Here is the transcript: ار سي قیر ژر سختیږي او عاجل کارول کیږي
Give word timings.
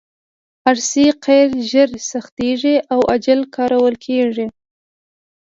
ار 0.69 0.77
سي 0.89 1.05
قیر 1.25 1.49
ژر 1.71 1.89
سختیږي 2.11 2.75
او 2.93 2.99
عاجل 3.11 3.41
کارول 3.55 3.93
کیږي 4.05 4.47